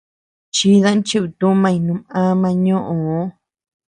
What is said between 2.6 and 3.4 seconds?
ñoʼö.